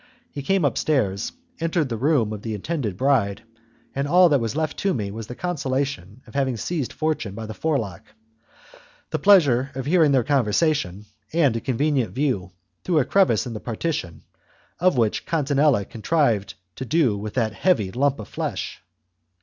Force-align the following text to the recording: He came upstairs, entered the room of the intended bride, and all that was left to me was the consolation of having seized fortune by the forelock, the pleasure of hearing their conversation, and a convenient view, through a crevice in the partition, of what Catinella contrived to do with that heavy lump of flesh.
He 0.31 0.41
came 0.41 0.65
upstairs, 0.65 1.31
entered 1.59 1.89
the 1.89 1.95
room 1.95 2.33
of 2.33 2.41
the 2.41 2.55
intended 2.55 2.97
bride, 2.97 3.43
and 3.93 4.07
all 4.07 4.29
that 4.29 4.39
was 4.41 4.55
left 4.55 4.77
to 4.77 4.95
me 4.95 5.11
was 5.11 5.27
the 5.27 5.35
consolation 5.35 6.23
of 6.25 6.33
having 6.33 6.57
seized 6.57 6.91
fortune 6.91 7.35
by 7.35 7.45
the 7.45 7.53
forelock, 7.53 8.01
the 9.11 9.19
pleasure 9.19 9.69
of 9.75 9.85
hearing 9.85 10.11
their 10.11 10.23
conversation, 10.23 11.05
and 11.33 11.55
a 11.55 11.61
convenient 11.61 12.13
view, 12.15 12.51
through 12.83 12.97
a 12.97 13.05
crevice 13.05 13.45
in 13.45 13.53
the 13.53 13.59
partition, 13.59 14.23
of 14.79 14.97
what 14.97 15.21
Catinella 15.27 15.85
contrived 15.87 16.55
to 16.77 16.83
do 16.83 17.15
with 17.15 17.35
that 17.35 17.53
heavy 17.53 17.91
lump 17.91 18.19
of 18.19 18.27
flesh. 18.27 18.81